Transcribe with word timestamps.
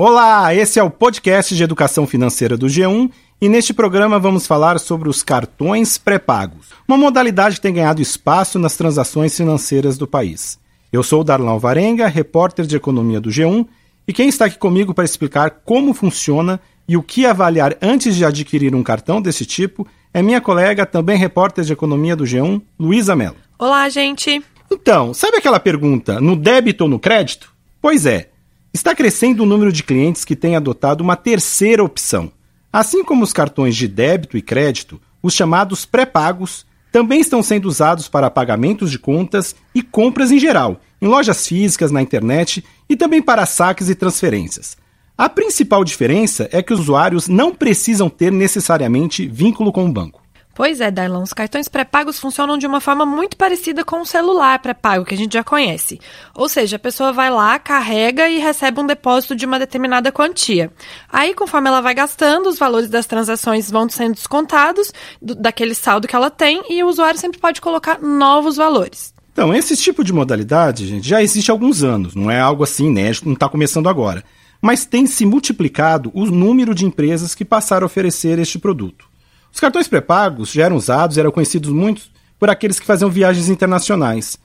Olá, 0.00 0.54
esse 0.54 0.78
é 0.78 0.82
o 0.82 0.88
podcast 0.88 1.56
de 1.56 1.64
educação 1.64 2.06
financeira 2.06 2.56
do 2.56 2.68
G1 2.68 3.10
e 3.40 3.48
neste 3.48 3.74
programa 3.74 4.16
vamos 4.16 4.46
falar 4.46 4.78
sobre 4.78 5.08
os 5.08 5.24
cartões 5.24 5.98
pré-pagos, 5.98 6.68
uma 6.86 6.96
modalidade 6.96 7.56
que 7.56 7.62
tem 7.62 7.74
ganhado 7.74 8.00
espaço 8.00 8.60
nas 8.60 8.76
transações 8.76 9.36
financeiras 9.36 9.98
do 9.98 10.06
país. 10.06 10.56
Eu 10.92 11.02
sou 11.02 11.22
o 11.22 11.24
Darlan 11.24 11.58
Varenga, 11.58 12.06
repórter 12.06 12.64
de 12.64 12.76
economia 12.76 13.20
do 13.20 13.28
G1, 13.28 13.66
e 14.06 14.12
quem 14.12 14.28
está 14.28 14.44
aqui 14.44 14.56
comigo 14.56 14.94
para 14.94 15.04
explicar 15.04 15.50
como 15.64 15.92
funciona 15.92 16.60
e 16.86 16.96
o 16.96 17.02
que 17.02 17.26
avaliar 17.26 17.76
antes 17.82 18.14
de 18.14 18.24
adquirir 18.24 18.76
um 18.76 18.84
cartão 18.84 19.20
desse 19.20 19.44
tipo 19.44 19.84
é 20.14 20.22
minha 20.22 20.40
colega, 20.40 20.86
também 20.86 21.18
repórter 21.18 21.64
de 21.64 21.72
economia 21.72 22.14
do 22.14 22.22
G1, 22.22 22.62
Luísa 22.78 23.16
Mello. 23.16 23.34
Olá, 23.58 23.88
gente! 23.88 24.40
Então, 24.70 25.12
sabe 25.12 25.38
aquela 25.38 25.58
pergunta, 25.58 26.20
no 26.20 26.36
débito 26.36 26.84
ou 26.84 26.90
no 26.90 27.00
crédito? 27.00 27.52
Pois 27.82 28.06
é, 28.06 28.30
está 28.72 28.94
crescendo 28.94 29.42
o 29.42 29.46
número 29.46 29.72
de 29.72 29.82
clientes 29.82 30.24
que 30.24 30.36
têm 30.36 30.56
adotado 30.56 31.02
uma 31.02 31.16
terceira 31.16 31.82
opção. 31.82 32.30
Assim 32.72 33.02
como 33.02 33.24
os 33.24 33.32
cartões 33.32 33.76
de 33.76 33.88
débito 33.88 34.36
e 34.36 34.42
crédito, 34.42 35.00
os 35.22 35.34
chamados 35.34 35.84
pré-pagos 35.84 36.66
também 36.92 37.20
estão 37.20 37.42
sendo 37.42 37.66
usados 37.66 38.08
para 38.08 38.30
pagamentos 38.30 38.90
de 38.90 38.98
contas 38.98 39.54
e 39.74 39.82
compras 39.82 40.30
em 40.30 40.38
geral, 40.38 40.80
em 41.00 41.06
lojas 41.06 41.46
físicas, 41.46 41.90
na 41.90 42.02
internet 42.02 42.64
e 42.88 42.96
também 42.96 43.22
para 43.22 43.46
saques 43.46 43.88
e 43.88 43.94
transferências. 43.94 44.76
A 45.16 45.28
principal 45.28 45.82
diferença 45.82 46.48
é 46.52 46.62
que 46.62 46.72
os 46.72 46.80
usuários 46.80 47.26
não 47.26 47.54
precisam 47.54 48.08
ter 48.08 48.30
necessariamente 48.30 49.26
vínculo 49.26 49.72
com 49.72 49.84
o 49.84 49.92
banco. 49.92 50.22
Pois 50.58 50.80
é, 50.80 50.90
Darlan, 50.90 51.22
os 51.22 51.32
cartões 51.32 51.68
pré-pagos 51.68 52.18
funcionam 52.18 52.58
de 52.58 52.66
uma 52.66 52.80
forma 52.80 53.06
muito 53.06 53.36
parecida 53.36 53.84
com 53.84 54.00
o 54.00 54.04
celular 54.04 54.58
pré-pago, 54.58 55.04
que 55.04 55.14
a 55.14 55.16
gente 55.16 55.34
já 55.34 55.44
conhece. 55.44 56.00
Ou 56.34 56.48
seja, 56.48 56.74
a 56.74 56.80
pessoa 56.80 57.12
vai 57.12 57.30
lá, 57.30 57.60
carrega 57.60 58.28
e 58.28 58.40
recebe 58.40 58.80
um 58.80 58.86
depósito 58.86 59.36
de 59.36 59.46
uma 59.46 59.56
determinada 59.56 60.10
quantia. 60.10 60.72
Aí, 61.12 61.32
conforme 61.32 61.68
ela 61.68 61.80
vai 61.80 61.94
gastando, 61.94 62.48
os 62.48 62.58
valores 62.58 62.90
das 62.90 63.06
transações 63.06 63.70
vão 63.70 63.88
sendo 63.88 64.14
descontados 64.14 64.92
do, 65.22 65.36
daquele 65.36 65.76
saldo 65.76 66.08
que 66.08 66.16
ela 66.16 66.28
tem 66.28 66.60
e 66.68 66.82
o 66.82 66.88
usuário 66.88 67.20
sempre 67.20 67.38
pode 67.38 67.60
colocar 67.60 68.00
novos 68.00 68.56
valores. 68.56 69.14
Então, 69.32 69.54
esse 69.54 69.76
tipo 69.76 70.02
de 70.02 70.12
modalidade, 70.12 70.88
gente, 70.88 71.08
já 71.08 71.22
existe 71.22 71.52
há 71.52 71.54
alguns 71.54 71.84
anos, 71.84 72.16
não 72.16 72.32
é 72.32 72.40
algo 72.40 72.64
assim 72.64 72.88
inédito, 72.88 73.26
não 73.26 73.34
está 73.34 73.48
começando 73.48 73.88
agora. 73.88 74.24
Mas 74.60 74.84
tem 74.84 75.06
se 75.06 75.24
multiplicado 75.24 76.10
o 76.12 76.26
número 76.26 76.74
de 76.74 76.84
empresas 76.84 77.32
que 77.32 77.44
passaram 77.44 77.84
a 77.84 77.86
oferecer 77.86 78.40
este 78.40 78.58
produto. 78.58 79.07
Os 79.52 79.60
cartões 79.60 79.88
pré-pagos 79.88 80.52
já 80.52 80.64
eram 80.64 80.76
usados 80.76 81.16
e 81.16 81.20
eram 81.20 81.30
conhecidos 81.30 81.70
muito 81.70 82.02
por 82.38 82.48
aqueles 82.48 82.78
que 82.78 82.86
faziam 82.86 83.10
viagens 83.10 83.48
internacionais. 83.48 84.38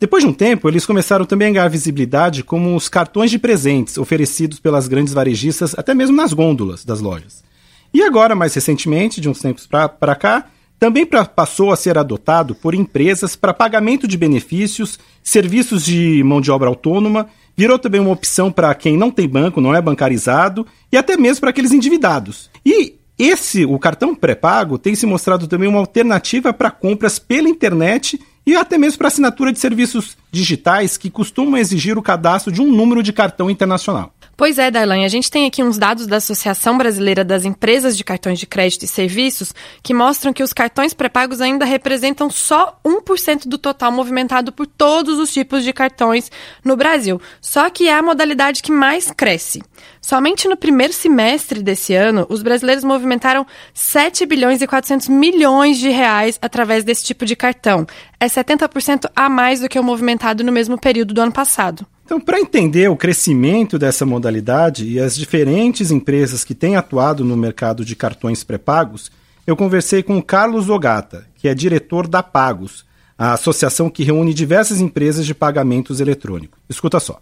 Depois 0.00 0.22
de 0.22 0.30
um 0.30 0.32
tempo, 0.32 0.68
eles 0.68 0.86
começaram 0.86 1.24
também 1.24 1.48
a 1.48 1.52
ganhar 1.52 1.68
visibilidade 1.68 2.44
como 2.44 2.76
os 2.76 2.88
cartões 2.88 3.30
de 3.30 3.38
presentes 3.38 3.98
oferecidos 3.98 4.60
pelas 4.60 4.86
grandes 4.86 5.12
varejistas, 5.12 5.74
até 5.76 5.92
mesmo 5.92 6.16
nas 6.16 6.32
gôndolas 6.32 6.84
das 6.84 7.00
lojas. 7.00 7.42
E 7.92 8.02
agora, 8.02 8.34
mais 8.34 8.54
recentemente, 8.54 9.20
de 9.20 9.28
uns 9.28 9.40
tempos 9.40 9.66
para 9.66 10.14
cá, 10.14 10.46
também 10.78 11.04
pra, 11.04 11.24
passou 11.24 11.72
a 11.72 11.76
ser 11.76 11.98
adotado 11.98 12.54
por 12.54 12.74
empresas 12.74 13.34
para 13.34 13.52
pagamento 13.52 14.06
de 14.06 14.16
benefícios, 14.16 14.98
serviços 15.22 15.84
de 15.84 16.22
mão 16.22 16.40
de 16.40 16.50
obra 16.52 16.68
autônoma, 16.68 17.28
virou 17.56 17.78
também 17.78 18.00
uma 18.00 18.12
opção 18.12 18.52
para 18.52 18.72
quem 18.76 18.96
não 18.96 19.10
tem 19.10 19.28
banco, 19.28 19.60
não 19.60 19.74
é 19.74 19.82
bancarizado, 19.82 20.64
e 20.92 20.96
até 20.96 21.16
mesmo 21.16 21.40
para 21.40 21.50
aqueles 21.50 21.72
endividados. 21.72 22.48
E 22.64 22.97
esse, 23.18 23.64
o 23.64 23.78
cartão 23.78 24.14
pré-pago, 24.14 24.78
tem 24.78 24.94
se 24.94 25.04
mostrado 25.04 25.48
também 25.48 25.68
uma 25.68 25.80
alternativa 25.80 26.52
para 26.52 26.70
compras 26.70 27.18
pela 27.18 27.48
internet 27.48 28.20
e 28.46 28.56
até 28.56 28.78
mesmo 28.78 28.98
para 28.98 29.08
assinatura 29.08 29.52
de 29.52 29.58
serviços 29.58 30.16
digitais 30.30 30.96
que 30.96 31.10
costumam 31.10 31.58
exigir 31.58 31.98
o 31.98 32.02
cadastro 32.02 32.52
de 32.52 32.62
um 32.62 32.72
número 32.72 33.02
de 33.02 33.12
cartão 33.12 33.50
internacional. 33.50 34.14
Pois 34.38 34.56
é, 34.56 34.70
Darlan, 34.70 35.04
a 35.04 35.08
gente 35.08 35.32
tem 35.32 35.46
aqui 35.46 35.64
uns 35.64 35.78
dados 35.78 36.06
da 36.06 36.18
Associação 36.18 36.78
Brasileira 36.78 37.24
das 37.24 37.44
Empresas 37.44 37.96
de 37.96 38.04
Cartões 38.04 38.38
de 38.38 38.46
Crédito 38.46 38.84
e 38.84 38.86
Serviços 38.86 39.52
que 39.82 39.92
mostram 39.92 40.32
que 40.32 40.44
os 40.44 40.52
cartões 40.52 40.94
pré-pagos 40.94 41.40
ainda 41.40 41.64
representam 41.64 42.30
só 42.30 42.78
1% 42.86 43.48
do 43.48 43.58
total 43.58 43.90
movimentado 43.90 44.52
por 44.52 44.64
todos 44.64 45.18
os 45.18 45.32
tipos 45.32 45.64
de 45.64 45.72
cartões 45.72 46.30
no 46.64 46.76
Brasil. 46.76 47.20
Só 47.40 47.68
que 47.68 47.88
é 47.88 47.94
a 47.94 48.00
modalidade 48.00 48.62
que 48.62 48.70
mais 48.70 49.10
cresce. 49.10 49.60
Somente 50.00 50.46
no 50.46 50.56
primeiro 50.56 50.92
semestre 50.92 51.60
desse 51.60 51.92
ano, 51.94 52.24
os 52.28 52.40
brasileiros 52.40 52.84
movimentaram 52.84 53.44
7 53.74 54.24
bilhões 54.24 54.62
e 54.62 54.68
400 54.68 55.08
milhões 55.08 55.78
de 55.78 55.88
reais 55.88 56.38
através 56.40 56.84
desse 56.84 57.02
tipo 57.02 57.26
de 57.26 57.34
cartão. 57.34 57.84
É 58.20 58.26
70% 58.26 59.10
a 59.16 59.28
mais 59.28 59.62
do 59.62 59.68
que 59.68 59.80
o 59.80 59.82
movimentado 59.82 60.44
no 60.44 60.52
mesmo 60.52 60.78
período 60.78 61.12
do 61.12 61.20
ano 61.20 61.32
passado. 61.32 61.84
Então, 62.08 62.18
para 62.18 62.40
entender 62.40 62.88
o 62.88 62.96
crescimento 62.96 63.78
dessa 63.78 64.06
modalidade 64.06 64.88
e 64.88 64.98
as 64.98 65.14
diferentes 65.14 65.90
empresas 65.90 66.42
que 66.42 66.54
têm 66.54 66.74
atuado 66.74 67.22
no 67.22 67.36
mercado 67.36 67.84
de 67.84 67.94
cartões 67.94 68.42
pré-pagos, 68.42 69.12
eu 69.46 69.54
conversei 69.54 70.02
com 70.02 70.16
o 70.16 70.22
Carlos 70.22 70.70
Ogata, 70.70 71.26
que 71.36 71.46
é 71.46 71.54
diretor 71.54 72.08
da 72.08 72.22
Pagos, 72.22 72.86
a 73.18 73.34
associação 73.34 73.90
que 73.90 74.04
reúne 74.04 74.32
diversas 74.32 74.80
empresas 74.80 75.26
de 75.26 75.34
pagamentos 75.34 76.00
eletrônicos. 76.00 76.58
Escuta 76.66 76.98
só. 76.98 77.20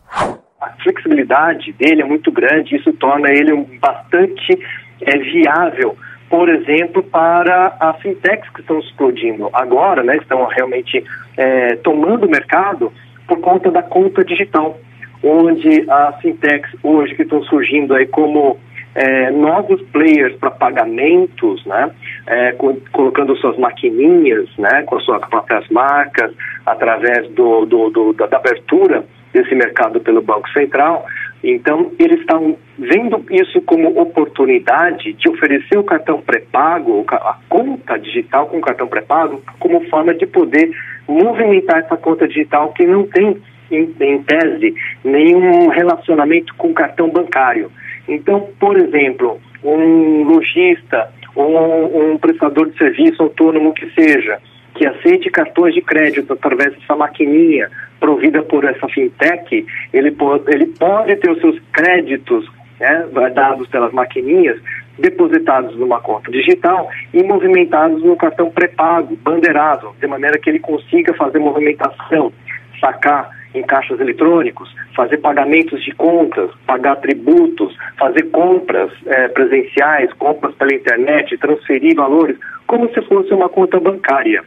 A 0.60 0.70
flexibilidade 0.84 1.72
dele 1.72 2.03
é 2.03 2.04
muito 2.04 2.30
grande, 2.30 2.76
isso 2.76 2.92
torna 2.92 3.28
ele 3.32 3.53
bastante 3.80 4.56
é, 5.00 5.18
viável 5.18 5.97
por 6.28 6.48
exemplo, 6.48 7.04
para 7.04 7.76
as 7.78 8.03
fintechs 8.03 8.50
que 8.50 8.60
estão 8.60 8.80
explodindo 8.80 9.48
agora, 9.53 10.03
né, 10.03 10.16
estão 10.16 10.44
realmente 10.47 11.04
é, 11.36 11.76
tomando 11.76 12.26
o 12.26 12.28
mercado 12.28 12.92
por 13.26 13.41
conta 13.41 13.70
da 13.70 13.82
conta 13.82 14.25
digital, 14.25 14.78
onde 15.22 15.84
as 15.91 16.20
fintechs 16.20 16.70
hoje 16.82 17.14
que 17.14 17.22
estão 17.22 17.42
surgindo 17.44 17.94
aí 17.94 18.06
como 18.06 18.59
é, 18.94 19.31
novos 19.31 19.81
players 19.92 20.34
para 20.37 20.50
pagamentos, 20.50 21.65
né, 21.66 21.91
é, 22.26 22.53
co 22.53 22.76
colocando 22.92 23.36
suas 23.36 23.59
maquininhas, 23.59 24.48
né, 24.56 24.82
com 24.84 24.97
as 24.97 25.04
suas 25.04 25.20
próprias 25.28 25.69
marcas, 25.69 26.32
através 26.65 27.28
do, 27.31 27.66
do, 27.66 27.91
do 27.91 28.12
da, 28.15 28.26
da 28.26 28.38
abertura 28.38 29.04
desse 29.32 29.54
mercado 29.54 30.00
pelo 30.00 30.22
Banco 30.22 30.48
Central. 30.50 31.04
Então, 31.44 31.92
eles 31.98 32.20
estão 32.20 32.56
vendo 32.78 33.22
isso 33.31 33.60
como 33.62 34.00
oportunidade 34.00 35.12
de 35.12 35.28
oferecer 35.28 35.78
o 35.78 35.84
cartão 35.84 36.22
pré-pago, 36.22 37.04
a 37.09 37.36
conta 37.48 37.98
digital 37.98 38.47
com 38.47 38.60
cartão 38.60 38.88
pré-pago, 38.88 39.42
como 39.60 39.86
forma 39.88 40.15
de 40.15 40.26
poder 40.26 40.70
movimentar 41.08 41.80
essa 41.80 41.96
conta 41.96 42.26
digital 42.26 42.72
que 42.72 42.86
não 42.86 43.06
tem, 43.06 43.36
em, 43.70 43.94
em 44.00 44.22
tese, 44.22 44.74
nenhum 45.04 45.68
relacionamento 45.68 46.54
com 46.56 46.72
cartão 46.72 47.08
bancário. 47.10 47.70
Então, 48.08 48.48
por 48.58 48.76
exemplo, 48.76 49.40
um 49.64 50.22
lojista 50.24 51.10
ou 51.34 51.50
um, 51.50 52.12
um 52.12 52.18
prestador 52.18 52.70
de 52.70 52.78
serviço 52.78 53.22
autônomo 53.22 53.74
que 53.74 53.90
seja, 53.90 54.38
que 54.74 54.86
aceite 54.86 55.30
cartões 55.30 55.74
de 55.74 55.80
crédito 55.80 56.32
através 56.32 56.74
dessa 56.74 56.94
maquininha 56.94 57.70
provida 57.98 58.42
por 58.42 58.64
essa 58.64 58.86
fintech, 58.88 59.66
ele 59.92 60.10
pode, 60.12 60.44
ele 60.52 60.66
pode 60.66 61.16
ter 61.16 61.30
os 61.30 61.40
seus 61.40 61.58
créditos 61.72 62.48
né, 62.78 63.06
dados 63.34 63.68
pelas 63.68 63.92
maquininhas 63.92 64.58
depositados 64.98 65.76
numa 65.76 66.00
conta 66.00 66.30
digital 66.30 66.88
e 67.12 67.22
movimentados 67.22 68.02
no 68.02 68.16
cartão 68.16 68.50
pré-pago, 68.50 69.16
bandeirado, 69.16 69.94
de 70.00 70.06
maneira 70.06 70.38
que 70.38 70.50
ele 70.50 70.58
consiga 70.58 71.14
fazer 71.14 71.38
movimentação, 71.38 72.32
sacar 72.80 73.30
em 73.54 73.62
caixas 73.62 73.98
eletrônicos, 74.00 74.68
fazer 74.94 75.18
pagamentos 75.18 75.82
de 75.82 75.92
contas, 75.92 76.50
pagar 76.66 76.96
tributos, 76.96 77.74
fazer 77.98 78.24
compras 78.30 78.90
é, 79.06 79.28
presenciais, 79.28 80.12
compras 80.14 80.54
pela 80.54 80.74
internet, 80.74 81.36
transferir 81.38 81.94
valores, 81.94 82.36
como 82.66 82.92
se 82.92 83.00
fosse 83.02 83.32
uma 83.32 83.48
conta 83.48 83.80
bancária. 83.80 84.42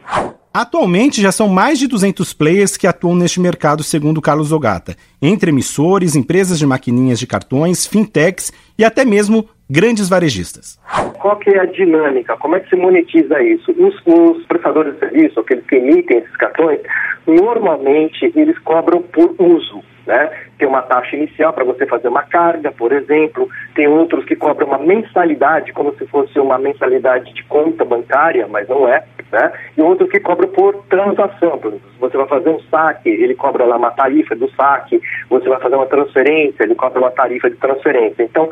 Atualmente 0.52 1.22
já 1.22 1.30
são 1.30 1.48
mais 1.48 1.78
de 1.78 1.86
200 1.86 2.32
players 2.34 2.76
que 2.76 2.86
atuam 2.86 3.14
neste 3.14 3.38
mercado, 3.38 3.84
segundo 3.84 4.20
Carlos 4.20 4.50
Ogata, 4.50 4.96
entre 5.22 5.52
emissores, 5.52 6.16
empresas 6.16 6.58
de 6.58 6.66
maquininhas 6.66 7.20
de 7.20 7.26
cartões, 7.26 7.86
fintechs 7.86 8.52
e 8.76 8.84
até 8.84 9.04
mesmo 9.04 9.48
grandes 9.70 10.08
varejistas. 10.08 10.78
Qual 11.20 11.36
que 11.36 11.50
é 11.50 11.60
a 11.60 11.66
dinâmica? 11.66 12.36
Como 12.36 12.56
é 12.56 12.60
que 12.60 12.68
se 12.68 12.76
monetiza 12.76 13.40
isso? 13.42 13.70
Os, 13.72 13.94
os 14.04 14.44
prestadores 14.46 14.94
de 14.94 14.98
serviço, 14.98 15.38
aqueles 15.38 15.64
que 15.66 15.76
emitem 15.76 16.18
esses 16.18 16.36
cartões, 16.36 16.80
normalmente 17.26 18.32
eles 18.34 18.58
cobram 18.60 19.00
por 19.02 19.34
uso. 19.38 19.82
Né? 20.06 20.30
Tem 20.58 20.66
uma 20.66 20.82
taxa 20.82 21.14
inicial 21.14 21.52
para 21.52 21.64
você 21.64 21.86
fazer 21.86 22.08
uma 22.08 22.22
carga, 22.22 22.72
por 22.72 22.90
exemplo. 22.90 23.48
Tem 23.74 23.86
outros 23.86 24.24
que 24.24 24.34
cobram 24.34 24.66
uma 24.66 24.78
mensalidade, 24.78 25.72
como 25.72 25.94
se 25.96 26.06
fosse 26.06 26.38
uma 26.40 26.58
mensalidade 26.58 27.32
de 27.32 27.44
conta 27.44 27.84
bancária, 27.84 28.48
mas 28.48 28.68
não 28.68 28.88
é. 28.88 29.04
Né? 29.30 29.52
E 29.76 29.80
outros 29.82 30.10
que 30.10 30.18
cobram 30.18 30.48
por 30.48 30.74
transação. 30.88 31.58
Por 31.58 31.68
exemplo, 31.68 31.90
você 32.00 32.16
vai 32.16 32.26
fazer 32.26 32.50
um 32.50 32.60
saque, 32.62 33.08
ele 33.08 33.34
cobra 33.34 33.64
lá 33.64 33.76
uma 33.76 33.92
tarifa 33.92 34.34
do 34.34 34.50
saque. 34.52 35.00
Você 35.28 35.48
vai 35.48 35.60
fazer 35.60 35.76
uma 35.76 35.86
transferência, 35.86 36.64
ele 36.64 36.74
cobra 36.74 36.98
uma 36.98 37.10
tarifa 37.10 37.48
de 37.48 37.56
transferência. 37.56 38.24
Então, 38.24 38.48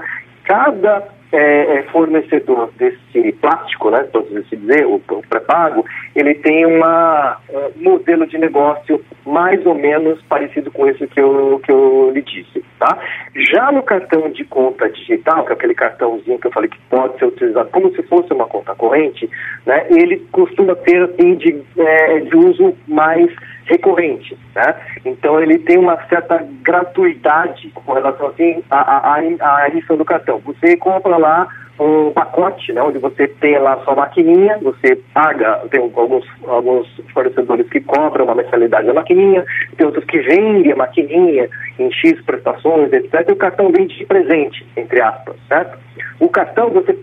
cada 0.48 1.06
é, 1.30 1.78
é 1.78 1.82
fornecedor 1.92 2.70
desse 2.78 3.32
plástico, 3.32 3.90
né, 3.90 4.02
posso 4.04 4.34
assim 4.36 4.56
dizer, 4.56 4.86
o, 4.86 4.94
o 4.94 5.22
pré-pago, 5.28 5.84
ele 6.16 6.34
tem 6.36 6.64
um 6.64 6.80
uh, 6.80 7.36
modelo 7.76 8.26
de 8.26 8.38
negócio 8.38 9.04
mais 9.26 9.64
ou 9.66 9.74
menos 9.74 10.22
parecido 10.22 10.70
com 10.70 10.88
esse 10.88 11.06
que 11.06 11.20
eu, 11.20 11.60
que 11.62 11.70
eu 11.70 12.10
lhe 12.14 12.22
disse, 12.22 12.64
tá? 12.78 12.98
Já 13.52 13.70
no 13.70 13.82
cartão 13.82 14.30
de 14.30 14.42
conta 14.46 14.88
digital, 14.88 15.44
que 15.44 15.52
é 15.52 15.54
aquele 15.54 15.74
cartãozinho 15.74 16.38
que 16.38 16.46
eu 16.46 16.52
falei 16.52 16.70
que 16.70 16.80
pode 16.88 17.18
ser 17.18 17.26
utilizado 17.26 17.68
como 17.70 17.94
se 17.94 18.02
fosse 18.04 18.32
uma 18.32 18.46
conta 18.46 18.74
corrente, 18.74 19.28
né, 19.66 19.86
ele 19.90 20.26
costuma 20.32 20.74
ter, 20.76 21.02
assim, 21.02 21.34
de, 21.34 21.62
é, 21.76 22.20
de 22.20 22.36
uso 22.36 22.74
mais 22.86 23.30
recorrente, 23.68 24.36
né? 24.54 24.74
Então 25.04 25.40
ele 25.40 25.58
tem 25.58 25.78
uma 25.78 25.96
certa 26.08 26.44
gratuidade 26.62 27.70
com 27.70 27.92
relação 27.92 28.28
assim 28.28 28.62
à, 28.70 29.14
à, 29.14 29.14
à 29.14 29.68
emissão 29.68 29.96
do 29.96 30.04
cartão. 30.04 30.40
Você 30.44 30.76
compra 30.76 31.16
lá 31.16 31.46
um 31.80 32.10
pacote, 32.10 32.72
né, 32.72 32.82
onde 32.82 32.98
você 32.98 33.28
tem 33.28 33.56
lá 33.58 33.78
sua 33.84 33.94
maquininha, 33.94 34.58
você 34.60 34.96
paga, 35.14 35.62
tem 35.70 35.80
alguns, 35.80 36.26
alguns 36.46 36.88
fornecedores 37.14 37.68
que 37.68 37.80
cobram 37.80 38.24
uma 38.24 38.34
mensalidade 38.34 38.86
da 38.86 38.94
maquininha, 38.94 39.44
tem 39.76 39.86
outros 39.86 40.04
que 40.06 40.18
vendem 40.18 40.72
a 40.72 40.76
maquininha 40.76 41.48
em 41.78 41.92
X 41.92 42.20
prestações, 42.22 42.92
etc. 42.92 43.24
E 43.28 43.32
o 43.32 43.36
cartão 43.36 43.70
vem 43.70 43.86
de 43.86 44.04
presente, 44.06 44.66
entre 44.76 45.00
aspas, 45.00 45.36
certo? 45.46 45.78
O 46.18 46.28
cartão 46.28 46.70
você, 46.70 46.98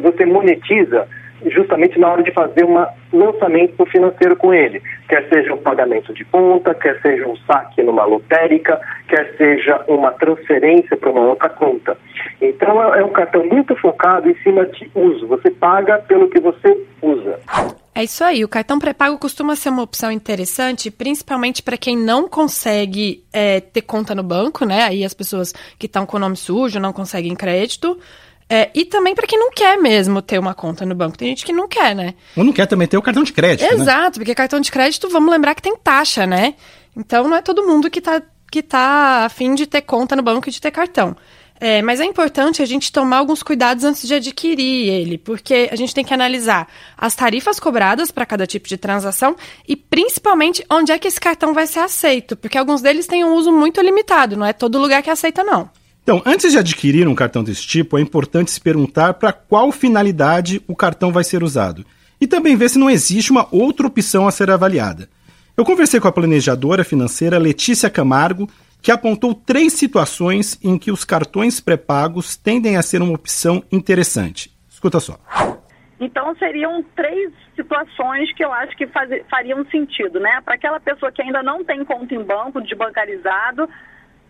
você 0.00 0.24
monetiza 0.24 1.06
justamente 1.50 1.98
na 1.98 2.08
hora 2.08 2.22
de 2.22 2.32
fazer 2.32 2.64
um 2.64 2.84
lançamento 3.12 3.84
financeiro 3.86 4.36
com 4.36 4.52
ele, 4.52 4.82
quer 5.08 5.28
seja 5.28 5.54
um 5.54 5.58
pagamento 5.58 6.12
de 6.12 6.24
conta, 6.24 6.74
quer 6.74 7.00
seja 7.00 7.26
um 7.28 7.36
saque 7.46 7.82
numa 7.82 8.04
lotérica, 8.04 8.80
quer 9.08 9.34
seja 9.36 9.84
uma 9.88 10.12
transferência 10.12 10.96
para 10.96 11.10
uma 11.10 11.28
outra 11.28 11.48
conta. 11.48 11.96
Então 12.40 12.82
é 12.94 13.04
um 13.04 13.10
cartão 13.10 13.44
muito 13.46 13.74
focado 13.76 14.28
em 14.28 14.34
cima 14.42 14.66
de 14.66 14.90
uso. 14.94 15.26
Você 15.26 15.50
paga 15.50 15.98
pelo 15.98 16.28
que 16.28 16.40
você 16.40 16.76
usa. 17.02 17.38
É 17.94 18.02
isso 18.02 18.24
aí. 18.24 18.44
O 18.44 18.48
cartão 18.48 18.78
pré-pago 18.78 19.16
costuma 19.18 19.54
ser 19.54 19.68
uma 19.68 19.82
opção 19.82 20.10
interessante, 20.10 20.90
principalmente 20.90 21.62
para 21.62 21.76
quem 21.76 21.96
não 21.96 22.28
consegue 22.28 23.22
é, 23.32 23.60
ter 23.60 23.82
conta 23.82 24.16
no 24.16 24.22
banco, 24.22 24.64
né? 24.64 24.82
Aí 24.82 25.04
as 25.04 25.14
pessoas 25.14 25.52
que 25.78 25.86
estão 25.86 26.04
com 26.04 26.16
o 26.16 26.20
nome 26.20 26.36
sujo 26.36 26.80
não 26.80 26.92
conseguem 26.92 27.36
crédito. 27.36 27.96
É, 28.48 28.70
e 28.74 28.84
também 28.84 29.14
para 29.14 29.26
quem 29.26 29.38
não 29.38 29.50
quer 29.50 29.76
mesmo 29.78 30.20
ter 30.20 30.38
uma 30.38 30.54
conta 30.54 30.84
no 30.84 30.94
banco. 30.94 31.16
Tem 31.16 31.28
gente 31.28 31.44
que 31.44 31.52
não 31.52 31.66
quer, 31.66 31.94
né? 31.94 32.14
Ou 32.36 32.44
não 32.44 32.52
quer 32.52 32.66
também 32.66 32.86
ter 32.86 32.98
o 32.98 33.02
cartão 33.02 33.22
de 33.22 33.32
crédito. 33.32 33.68
Né? 33.68 33.82
Exato, 33.82 34.18
né? 34.18 34.24
porque 34.24 34.34
cartão 34.34 34.60
de 34.60 34.70
crédito, 34.70 35.08
vamos 35.08 35.30
lembrar 35.30 35.54
que 35.54 35.62
tem 35.62 35.76
taxa, 35.76 36.26
né? 36.26 36.54
Então 36.96 37.26
não 37.26 37.36
é 37.36 37.42
todo 37.42 37.66
mundo 37.66 37.90
que 37.90 38.00
tá, 38.00 38.22
que 38.50 38.62
tá 38.62 39.24
afim 39.24 39.54
de 39.54 39.66
ter 39.66 39.82
conta 39.82 40.14
no 40.14 40.22
banco 40.22 40.48
e 40.48 40.52
de 40.52 40.60
ter 40.60 40.70
cartão. 40.70 41.16
É, 41.60 41.80
mas 41.82 42.00
é 42.00 42.04
importante 42.04 42.60
a 42.60 42.66
gente 42.66 42.90
tomar 42.90 43.18
alguns 43.18 43.42
cuidados 43.42 43.84
antes 43.84 44.06
de 44.06 44.14
adquirir 44.14 44.88
ele, 44.88 45.16
porque 45.16 45.68
a 45.70 45.76
gente 45.76 45.94
tem 45.94 46.04
que 46.04 46.12
analisar 46.12 46.68
as 46.98 47.14
tarifas 47.14 47.60
cobradas 47.60 48.10
para 48.10 48.26
cada 48.26 48.46
tipo 48.46 48.68
de 48.68 48.76
transação 48.76 49.36
e 49.66 49.76
principalmente 49.76 50.64
onde 50.68 50.90
é 50.90 50.98
que 50.98 51.06
esse 51.06 51.20
cartão 51.20 51.54
vai 51.54 51.66
ser 51.66 51.78
aceito, 51.78 52.36
porque 52.36 52.58
alguns 52.58 52.82
deles 52.82 53.06
têm 53.06 53.24
um 53.24 53.34
uso 53.34 53.52
muito 53.52 53.80
limitado, 53.80 54.36
não 54.36 54.44
é 54.44 54.52
todo 54.52 54.80
lugar 54.80 55.02
que 55.02 55.10
aceita, 55.10 55.44
não. 55.44 55.70
Então, 56.04 56.22
antes 56.26 56.52
de 56.52 56.58
adquirir 56.58 57.08
um 57.08 57.14
cartão 57.14 57.42
desse 57.42 57.66
tipo, 57.66 57.96
é 57.96 58.00
importante 58.02 58.50
se 58.50 58.60
perguntar 58.60 59.14
para 59.14 59.32
qual 59.32 59.72
finalidade 59.72 60.60
o 60.68 60.76
cartão 60.76 61.10
vai 61.10 61.24
ser 61.24 61.42
usado. 61.42 61.82
E 62.20 62.26
também 62.26 62.56
ver 62.56 62.68
se 62.68 62.78
não 62.78 62.90
existe 62.90 63.30
uma 63.30 63.48
outra 63.50 63.86
opção 63.86 64.28
a 64.28 64.30
ser 64.30 64.50
avaliada. 64.50 65.08
Eu 65.56 65.64
conversei 65.64 65.98
com 65.98 66.06
a 66.06 66.12
planejadora 66.12 66.84
financeira 66.84 67.38
Letícia 67.38 67.88
Camargo, 67.88 68.46
que 68.82 68.92
apontou 68.92 69.34
três 69.34 69.72
situações 69.72 70.58
em 70.62 70.76
que 70.76 70.92
os 70.92 71.06
cartões 71.06 71.58
pré-pagos 71.58 72.36
tendem 72.36 72.76
a 72.76 72.82
ser 72.82 73.00
uma 73.00 73.14
opção 73.14 73.64
interessante. 73.72 74.54
Escuta 74.68 75.00
só. 75.00 75.18
Então 75.98 76.36
seriam 76.36 76.84
três 76.94 77.32
situações 77.56 78.30
que 78.34 78.44
eu 78.44 78.52
acho 78.52 78.76
que 78.76 78.86
faz, 78.88 79.08
fariam 79.30 79.64
sentido, 79.70 80.20
né? 80.20 80.38
Para 80.44 80.56
aquela 80.56 80.78
pessoa 80.78 81.10
que 81.10 81.22
ainda 81.22 81.42
não 81.42 81.64
tem 81.64 81.82
conta 81.82 82.14
em 82.14 82.22
banco, 82.22 82.60
desbancarizado, 82.60 83.66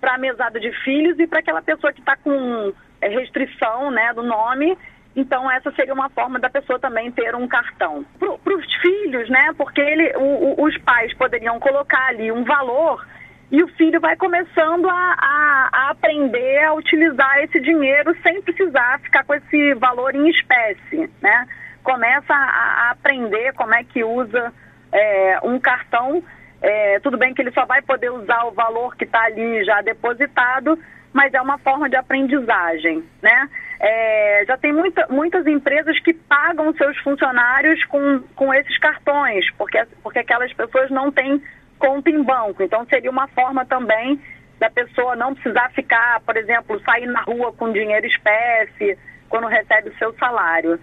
para 0.05 0.17
a 0.17 0.19
mesada 0.19 0.61
de 0.61 0.71
filhos 0.83 1.19
e 1.19 1.27
para 1.27 1.39
aquela 1.39 1.63
pessoa 1.63 1.91
que 1.91 2.01
está 2.01 2.15
com 2.15 2.75
é, 3.01 3.09
restrição 3.09 3.91
né, 3.91 4.13
do 4.13 4.23
nome. 4.23 4.77
Então, 5.17 5.51
essa 5.51 5.73
seria 5.73 5.95
uma 5.95 6.11
forma 6.11 6.39
da 6.39 6.51
pessoa 6.51 6.79
também 6.79 7.11
ter 7.11 7.35
um 7.35 7.49
cartão. 7.49 8.05
Para 8.19 8.55
os 8.55 8.75
filhos, 8.83 9.31
né? 9.31 9.55
Porque 9.57 9.81
ele, 9.81 10.15
o, 10.17 10.61
o, 10.61 10.65
os 10.65 10.77
pais 10.79 11.15
poderiam 11.15 11.59
colocar 11.59 12.09
ali 12.09 12.31
um 12.31 12.45
valor 12.45 13.03
e 13.51 13.63
o 13.63 13.69
filho 13.69 13.99
vai 13.99 14.15
começando 14.15 14.91
a, 14.91 15.17
a, 15.19 15.69
a, 15.73 15.91
aprender 15.93 16.65
a 16.65 16.75
utilizar 16.75 17.39
esse 17.39 17.59
dinheiro 17.61 18.15
sem 18.23 18.43
precisar 18.43 19.01
ficar 19.01 19.25
com 19.25 19.35
esse 19.35 19.73
valor 19.75 20.15
em 20.15 20.29
espécie, 20.29 21.11
né? 21.23 21.49
Começa 21.83 22.35
a, 22.35 22.89
a 22.89 22.91
aprender 22.91 23.55
como 23.55 23.75
é 23.75 23.83
que 23.85 24.05
usa 24.05 24.53
é, 24.93 25.39
um 25.45 25.59
cartão 25.59 26.23
é, 26.65 26.99
tudo 27.01 27.19
bem 27.19 27.35
que 27.35 27.43
ele 27.43 27.53
só 27.53 27.67
vai 27.67 27.83
poder 27.83 28.11
usar 28.11 28.45
o 28.45 28.51
valor 28.53 28.97
que 28.97 29.05
está 29.05 29.25
ali 29.25 29.63
já 29.65 29.83
depositado, 29.83 30.79
mas 31.13 31.35
é 31.35 31.41
uma 31.41 31.59
forma 31.59 31.91
de 31.91 31.97
aprendizagem, 31.97 33.05
né? 33.23 33.51
É, 33.79 34.45
já 34.47 34.57
tem 34.57 34.73
muita, 34.73 35.07
muitas 35.11 35.47
empresas 35.47 36.01
que 36.01 36.15
pagam 36.15 36.73
seus 36.73 36.97
funcionários 36.99 37.85
com, 37.85 38.21
com 38.35 38.55
esses 38.55 38.79
cartões, 38.79 39.45
porque, 39.59 39.85
porque 40.03 40.21
aquelas 40.21 40.51
pessoas 40.55 40.91
não 40.91 41.13
têm 41.13 41.43
conta 41.79 42.09
em 42.09 42.23
banco. 42.23 42.63
Então 42.63 42.87
seria 42.87 43.11
uma 43.11 43.29
forma 43.29 43.67
também 43.67 44.19
da 44.59 44.71
pessoa 44.71 45.15
não 45.15 45.35
precisar 45.35 45.71
ficar, 45.73 46.23
por 46.23 46.35
exemplo, 46.35 46.81
sair 46.81 47.07
na 47.07 47.21
rua 47.21 47.53
com 47.53 47.73
dinheiro 47.73 48.07
espécie 48.07 48.97
quando 49.29 49.49
recebe 49.49 49.91
o 49.91 49.99
seu 49.99 50.15
salário. 50.15 50.81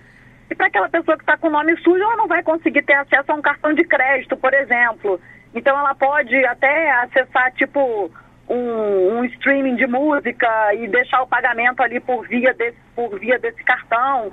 E 0.47 0.53
para 0.53 0.67
aquela 0.67 0.89
pessoa 0.89 1.17
que 1.17 1.23
está 1.23 1.37
com 1.37 1.47
o 1.47 1.51
nome 1.51 1.75
sujo, 1.77 2.03
ela 2.03 2.17
não 2.17 2.27
vai 2.27 2.43
conseguir 2.43 2.83
ter 2.83 2.93
acesso 2.93 3.31
a 3.31 3.35
um 3.35 3.41
cartão 3.41 3.73
de 3.73 3.83
crédito, 3.83 4.37
por 4.37 4.53
exemplo. 4.53 5.19
Então 5.53 5.77
ela 5.77 5.93
pode 5.95 6.35
até 6.45 6.91
acessar 7.03 7.51
tipo 7.53 8.11
um, 8.49 9.19
um, 9.19 9.25
streaming 9.25 9.75
de 9.75 9.87
música 9.87 10.47
e 10.75 10.87
deixar 10.87 11.21
o 11.21 11.27
pagamento 11.27 11.81
ali 11.81 11.99
por 11.99 12.27
via 12.27 12.53
desse, 12.53 12.77
por 12.95 13.19
via 13.19 13.39
desse 13.39 13.63
cartão. 13.63 14.31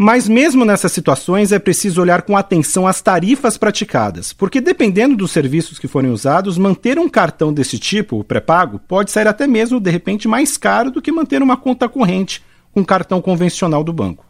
Mas 0.00 0.28
mesmo 0.28 0.64
nessas 0.64 0.92
situações 0.92 1.50
é 1.50 1.58
preciso 1.58 2.00
olhar 2.00 2.22
com 2.22 2.36
atenção 2.36 2.86
as 2.86 3.02
tarifas 3.02 3.58
praticadas, 3.58 4.32
porque 4.32 4.60
dependendo 4.60 5.16
dos 5.16 5.32
serviços 5.32 5.76
que 5.76 5.88
forem 5.88 6.10
usados, 6.10 6.56
manter 6.56 7.00
um 7.00 7.08
cartão 7.08 7.52
desse 7.52 7.80
tipo, 7.80 8.22
pré-pago, 8.22 8.78
pode 8.78 9.10
sair 9.10 9.26
até 9.26 9.44
mesmo 9.46 9.80
de 9.80 9.90
repente 9.90 10.28
mais 10.28 10.56
caro 10.56 10.92
do 10.92 11.02
que 11.02 11.10
manter 11.10 11.42
uma 11.42 11.56
conta 11.56 11.88
corrente 11.88 12.44
com 12.72 12.84
cartão 12.84 13.20
convencional 13.20 13.82
do 13.82 13.92
banco. 13.92 14.24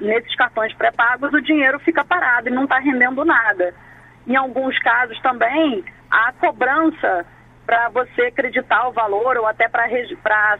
Nesses 0.00 0.34
cartões 0.34 0.74
pré-pagos 0.74 1.32
o 1.32 1.40
dinheiro 1.40 1.78
fica 1.80 2.04
parado 2.04 2.48
e 2.48 2.52
não 2.52 2.64
está 2.64 2.80
rendendo 2.80 3.24
nada. 3.24 3.72
Em 4.26 4.36
alguns 4.36 4.78
casos 4.78 5.20
também, 5.20 5.84
há 6.10 6.32
cobrança 6.32 7.26
para 7.66 7.88
você 7.88 8.22
acreditar 8.22 8.88
o 8.88 8.92
valor 8.92 9.36
ou 9.36 9.46
até 9.46 9.68
para 9.68 9.88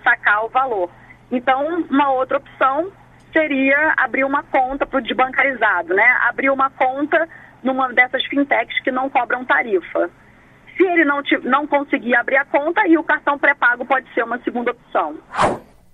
sacar 0.02 0.44
o 0.44 0.48
valor. 0.48 0.90
Então, 1.30 1.84
uma 1.90 2.10
outra 2.12 2.38
opção 2.38 2.90
seria 3.32 3.94
abrir 3.96 4.24
uma 4.24 4.42
conta 4.42 4.86
para 4.86 4.98
o 4.98 5.02
desbancarizado, 5.02 5.94
né? 5.94 6.18
Abrir 6.28 6.50
uma 6.50 6.70
conta 6.70 7.28
numa 7.62 7.92
dessas 7.92 8.24
fintechs 8.26 8.80
que 8.82 8.90
não 8.90 9.08
cobram 9.08 9.44
tarifa. 9.44 10.10
Se 10.76 10.82
ele 10.82 11.04
não, 11.04 11.22
não 11.42 11.66
conseguir 11.66 12.14
abrir 12.14 12.36
a 12.36 12.44
conta, 12.44 12.82
aí 12.82 12.96
o 12.98 13.04
cartão 13.04 13.38
pré-pago 13.38 13.84
pode 13.84 14.12
ser 14.14 14.24
uma 14.24 14.38
segunda 14.38 14.70
opção. 14.72 15.16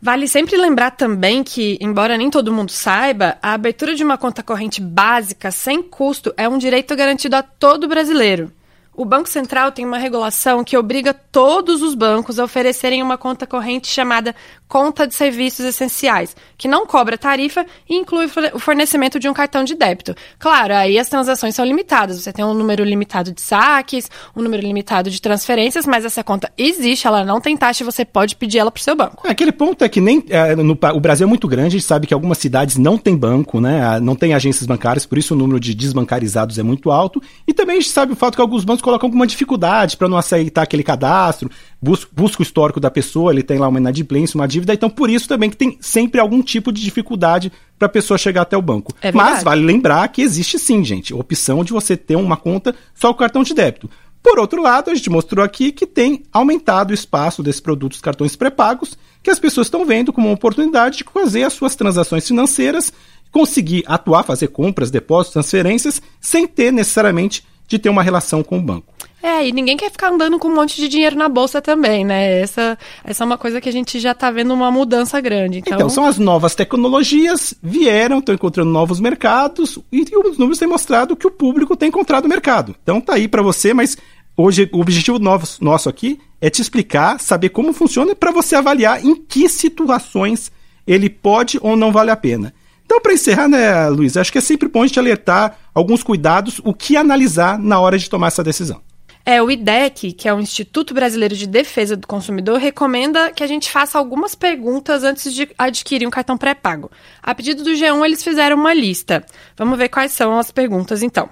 Vale 0.00 0.28
sempre 0.28 0.57
lembrar 0.57 0.93
também 0.93 1.43
que, 1.43 1.76
embora 1.81 2.17
nem 2.17 2.31
todo 2.31 2.52
mundo 2.52 2.71
saiba, 2.71 3.37
a 3.43 3.52
abertura 3.52 3.97
de 3.97 4.05
uma 4.05 4.17
conta 4.17 4.45
corrente 4.45 4.81
básica 4.81 5.50
sem 5.50 5.83
custo 5.83 6.33
é 6.37 6.49
um 6.49 6.57
direito 6.57 6.95
garantido 6.95 7.35
a 7.35 7.43
todo 7.43 7.88
brasileiro. 7.88 8.52
O 8.99 9.05
Banco 9.05 9.28
Central 9.28 9.71
tem 9.71 9.87
uma 9.87 9.97
regulação 9.97 10.64
que 10.64 10.76
obriga 10.76 11.14
todos 11.14 11.83
os 11.83 11.95
bancos 11.95 12.37
a 12.37 12.43
oferecerem 12.43 13.00
uma 13.00 13.17
conta 13.17 13.47
corrente 13.47 13.87
chamada 13.87 14.35
Conta 14.67 15.07
de 15.07 15.14
Serviços 15.14 15.64
Essenciais, 15.64 16.35
que 16.59 16.67
não 16.67 16.85
cobra 16.85 17.17
tarifa 17.17 17.64
e 17.88 17.95
inclui 17.95 18.26
o 18.52 18.59
fornecimento 18.59 19.21
de 19.21 19.28
um 19.28 19.33
cartão 19.33 19.62
de 19.62 19.76
débito. 19.76 20.17
Claro, 20.37 20.75
aí 20.75 20.99
as 20.99 21.09
transações 21.09 21.55
são 21.55 21.64
limitadas. 21.64 22.21
Você 22.21 22.33
tem 22.33 22.45
um 22.45 22.52
número 22.52 22.83
limitado 22.83 23.31
de 23.31 23.40
saques, 23.40 24.11
um 24.35 24.43
número 24.43 24.67
limitado 24.67 25.11
de 25.11 25.23
transferências, 25.23 25.87
mas 25.87 26.05
essa 26.05 26.25
conta 26.25 26.50
existe, 26.59 27.07
ela 27.07 27.25
não 27.25 27.40
tem 27.40 27.57
taxa 27.57 27.85
e 27.85 27.87
você 27.87 28.05
pode 28.05 28.35
pedir 28.35 28.59
ela 28.59 28.71
para 28.73 28.81
o 28.81 28.83
seu 28.83 28.97
banco. 28.97 29.25
É, 29.28 29.31
aquele 29.31 29.52
ponto 29.52 29.85
é 29.85 29.88
que 29.88 30.00
nem 30.00 30.25
é, 30.28 30.57
no, 30.57 30.73
o 30.73 31.00
Brasil 31.00 31.25
é 31.25 31.28
muito 31.28 31.47
grande, 31.47 31.69
a 31.69 31.78
gente 31.78 31.85
sabe 31.85 32.09
que 32.09 32.12
algumas 32.12 32.38
cidades 32.38 32.76
não 32.76 32.99
tem 32.99 33.17
banco, 33.17 33.61
né? 33.61 34.00
Não 34.00 34.17
tem 34.17 34.35
agências 34.35 34.67
bancárias, 34.67 35.07
por 35.07 35.19
isso 35.19 35.35
o 35.35 35.37
número 35.37 35.61
de 35.61 35.73
desbancarizados 35.73 36.59
é 36.59 36.64
muito 36.64 36.90
alto. 36.90 37.23
E 37.47 37.55
também 37.55 37.76
a 37.76 37.81
gente 37.81 37.93
sabe 37.93 38.12
o 38.12 38.17
fato 38.17 38.35
que 38.35 38.43
alguns 38.43 38.64
bancos 38.64 38.88
colocam 38.88 39.07
alguma 39.07 39.26
dificuldade 39.26 39.99
para 39.99 40.09
não 40.09 40.16
aceitar 40.16 40.62
aquele 40.62 40.83
cadastro, 40.83 41.50
busca, 41.80 42.11
busca 42.11 42.40
o 42.40 42.42
histórico 42.42 42.80
da 42.80 42.90
pessoa, 42.90 43.30
ele 43.30 43.42
tem 43.42 43.59
lá 43.59 43.68
uma 43.68 43.78
inadimplência, 43.78 44.38
uma 44.38 44.49
dívida, 44.49 44.73
então 44.73 44.88
por 44.88 45.11
isso 45.11 45.28
também 45.28 45.50
que 45.50 45.57
tem 45.59 45.76
sempre 45.78 46.18
algum 46.18 46.40
tipo 46.40 46.73
de 46.73 46.80
dificuldade 46.80 47.52
para 47.78 47.85
a 47.85 47.90
pessoa 47.90 48.16
chegar 48.16 48.42
até 48.42 48.57
o 48.57 48.62
banco. 48.62 48.95
É 49.02 49.12
Mas 49.12 49.42
vale 49.42 49.62
lembrar 49.62 50.09
que 50.09 50.23
existe 50.23 50.59
sim, 50.59 50.83
gente, 50.83 51.12
a 51.12 51.16
opção 51.16 51.62
de 51.62 51.71
você 51.71 51.99
ter 51.99 52.16
uma 52.16 52.37
conta 52.37 52.75
só 52.95 53.12
com 53.12 53.18
cartão 53.18 53.42
de 53.42 53.52
débito. 53.52 53.90
Por 54.23 54.38
outro 54.38 54.62
lado, 54.62 54.90
a 54.90 54.95
gente 54.95 55.11
mostrou 55.11 55.45
aqui 55.45 55.71
que 55.71 55.87
tem 55.87 56.23
aumentado 56.33 56.90
o 56.90 56.95
espaço 56.95 57.42
desses 57.42 57.61
produtos 57.61 58.00
cartões 58.00 58.37
pré-pagos, 58.37 58.97
que 59.23 59.30
as 59.30 59.38
pessoas 59.38 59.66
estão 59.66 59.85
vendo 59.85 60.14
como 60.14 60.28
uma 60.28 60.35
oportunidade 60.35 60.97
de 60.97 61.04
fazer 61.04 61.42
as 61.42 61.52
suas 61.52 61.76
transações 61.76 62.26
financeiras, 62.26 62.90
conseguir 63.30 63.85
atuar, 63.87 64.23
fazer 64.23 64.49
compras, 64.49 64.90
depósitos, 64.90 65.35
transferências, 65.35 66.00
sem 66.21 66.47
ter 66.47 66.73
necessariamente 66.73 67.45
de 67.68 67.78
ter 67.78 67.90
uma 67.90 68.02
relação 68.02 68.42
com 68.42 68.58
o 68.58 68.62
banco. 68.62 68.92
É, 69.22 69.46
e 69.46 69.52
ninguém 69.52 69.76
quer 69.76 69.90
ficar 69.90 70.10
andando 70.10 70.38
com 70.38 70.48
um 70.48 70.54
monte 70.54 70.76
de 70.76 70.88
dinheiro 70.88 71.16
na 71.16 71.28
bolsa 71.28 71.60
também, 71.60 72.04
né? 72.04 72.40
Essa, 72.40 72.78
essa 73.04 73.25
é 73.25 73.26
uma 73.26 73.37
coisa 73.37 73.60
que 73.60 73.68
a 73.68 73.72
gente 73.72 73.98
já 73.98 74.12
está 74.12 74.30
vendo 74.30 74.54
uma 74.54 74.70
mudança 74.70 75.20
grande. 75.20 75.58
Então... 75.58 75.75
então, 75.75 75.90
são 75.90 76.04
as 76.04 76.18
novas 76.18 76.54
tecnologias, 76.54 77.52
vieram, 77.60 78.20
estão 78.20 78.34
encontrando 78.34 78.70
novos 78.70 79.00
mercados, 79.00 79.78
e 79.92 80.04
os 80.16 80.38
números 80.38 80.58
têm 80.58 80.68
mostrado 80.68 81.16
que 81.16 81.26
o 81.26 81.30
público 81.30 81.76
tem 81.76 81.88
encontrado 81.88 82.26
o 82.26 82.28
mercado. 82.28 82.76
Então 82.82 83.00
tá 83.00 83.14
aí 83.14 83.26
para 83.26 83.42
você, 83.42 83.75
mas 83.75 83.96
hoje 84.37 84.68
o 84.72 84.80
objetivo 84.80 85.18
nosso, 85.18 85.62
nosso 85.62 85.88
aqui 85.88 86.20
é 86.40 86.48
te 86.48 86.62
explicar, 86.62 87.18
saber 87.18 87.48
como 87.48 87.72
funciona, 87.72 88.14
para 88.14 88.30
você 88.30 88.54
avaliar 88.54 89.04
em 89.04 89.16
que 89.16 89.48
situações 89.48 90.52
ele 90.87 91.10
pode 91.10 91.58
ou 91.60 91.76
não 91.76 91.90
vale 91.90 92.12
a 92.12 92.16
pena. 92.16 92.54
Então, 92.88 93.02
para 93.02 93.12
encerrar, 93.12 93.49
né, 93.49 93.87
Luiz, 93.90 94.16
acho 94.16 94.33
que 94.33 94.38
é 94.38 94.40
sempre 94.40 94.66
bom 94.66 94.83
a 94.83 94.87
gente 94.87 94.99
alertar 94.99 95.59
alguns 95.75 96.02
cuidados, 96.02 96.59
o 96.64 96.73
que 96.73 96.97
analisar 96.97 97.59
na 97.59 97.78
hora 97.78 97.99
de 97.99 98.09
tomar 98.09 98.28
essa 98.28 98.42
decisão. 98.42 98.80
É, 99.26 99.42
o 99.42 99.50
IDEC, 99.50 100.12
que 100.12 100.26
é 100.26 100.33
o 100.33 100.40
Instituto 100.40 100.95
Brasileiro 100.95 101.37
de 101.37 101.47
Defesa 101.47 101.99
do 101.99 102.07
Consumidor, 102.07 102.59
recomenda 102.59 103.30
que 103.30 103.45
a 103.45 103.47
gente 103.47 103.71
faça 103.71 103.99
algumas 103.99 104.35
perguntas 104.35 105.04
antes 105.04 105.35
de 105.35 105.50
adquirir 105.59 106.07
um 106.07 106.11
cartão 106.11 106.38
pré-pago. 106.38 106.90
A 107.23 107.35
pedido 107.35 107.62
do 107.62 107.73
G1, 107.73 108.07
eles 108.07 108.25
fizeram 108.25 108.57
uma 108.57 108.73
lista. 108.73 109.23
Vamos 109.54 109.76
ver 109.76 109.90
quais 109.90 110.12
são 110.12 110.38
as 110.38 110.50
perguntas, 110.50 111.02
então. 111.02 111.28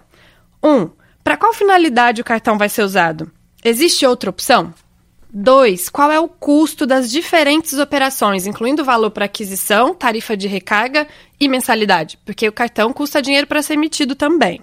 1. 0.63 0.69
Um, 0.69 0.91
para 1.25 1.39
qual 1.39 1.55
finalidade 1.55 2.21
o 2.21 2.25
cartão 2.25 2.59
vai 2.59 2.69
ser 2.69 2.83
usado? 2.83 3.33
Existe 3.65 4.05
outra 4.05 4.29
opção? 4.29 4.75
2. 5.39 5.91
Qual 5.91 6.11
é 6.11 6.19
o 6.19 6.29
custo 6.29 6.87
das 6.87 7.11
diferentes 7.11 7.75
operações, 7.75 8.47
incluindo 8.47 8.83
valor 8.83 9.11
para 9.11 9.27
aquisição, 9.27 9.95
tarifa 9.95 10.35
de 10.35 10.49
recarga 10.49 11.07
e 11.39 11.47
mensalidade? 11.47 12.19
Porque 12.25 12.49
o 12.49 12.53
cartão 12.53 12.91
custa 12.91 13.21
dinheiro 13.21 13.47
para 13.47 13.61
ser 13.61 13.75
emitido 13.75 14.15
também. 14.15 14.63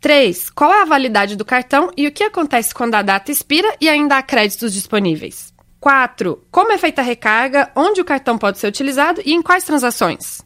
3. 0.00 0.50
Qual 0.50 0.72
é 0.72 0.82
a 0.82 0.84
validade 0.84 1.34
do 1.34 1.44
cartão 1.44 1.90
e 1.96 2.06
o 2.06 2.12
que 2.12 2.22
acontece 2.22 2.72
quando 2.72 2.94
a 2.94 3.02
data 3.02 3.32
expira 3.32 3.74
e 3.80 3.88
ainda 3.88 4.16
há 4.16 4.22
créditos 4.22 4.72
disponíveis? 4.72 5.52
4. 5.80 6.46
Como 6.48 6.70
é 6.70 6.78
feita 6.78 7.00
a 7.00 7.04
recarga, 7.04 7.72
onde 7.74 8.00
o 8.00 8.04
cartão 8.04 8.38
pode 8.38 8.60
ser 8.60 8.68
utilizado 8.68 9.20
e 9.24 9.34
em 9.34 9.42
quais 9.42 9.64
transações? 9.64 10.42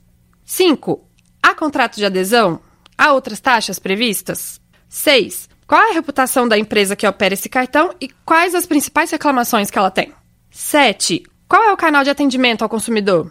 5. 0.47 1.05
Há 1.43 1.55
contrato 1.55 1.97
de 1.97 2.07
adesão? 2.07 2.59
Há 2.97 3.13
outras 3.13 3.39
taxas 3.39 3.79
previstas? 3.79 4.63
6. 4.89 5.47
Qual 5.69 5.83
é 5.83 5.91
a 5.91 5.93
reputação 5.93 6.49
da 6.49 6.57
empresa 6.57 6.97
que 6.97 7.07
opera 7.07 7.35
esse 7.35 7.47
cartão 7.47 7.95
e 8.01 8.09
quais 8.25 8.55
as 8.55 8.65
principais 8.65 9.11
reclamações 9.11 9.71
que 9.71 9.79
ela 9.79 9.91
tem? 9.91 10.15
7. 10.51 11.23
Qual 11.47 11.63
é 11.63 11.71
o 11.71 11.77
canal 11.77 12.03
de 12.03 12.09
atendimento 12.09 12.63
ao 12.63 12.71
consumidor? 12.71 13.31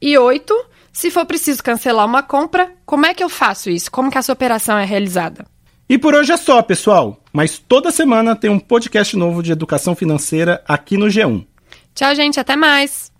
E 0.00 0.16
8. 0.16 0.54
Se 0.90 1.10
for 1.10 1.26
preciso 1.26 1.62
cancelar 1.62 2.06
uma 2.06 2.22
compra, 2.22 2.72
como 2.86 3.04
é 3.04 3.12
que 3.12 3.22
eu 3.22 3.28
faço 3.28 3.68
isso? 3.68 3.90
Como 3.90 4.10
que 4.10 4.16
essa 4.16 4.32
operação 4.32 4.78
é 4.78 4.86
realizada? 4.86 5.44
E 5.86 5.98
por 5.98 6.14
hoje 6.14 6.32
é 6.32 6.38
só, 6.38 6.62
pessoal. 6.62 7.22
Mas 7.30 7.58
toda 7.58 7.90
semana 7.90 8.34
tem 8.34 8.48
um 8.48 8.58
podcast 8.58 9.14
novo 9.14 9.42
de 9.42 9.52
educação 9.52 9.94
financeira 9.94 10.64
aqui 10.66 10.96
no 10.96 11.08
G1. 11.08 11.46
Tchau, 11.94 12.14
gente. 12.14 12.40
Até 12.40 12.56
mais. 12.56 13.12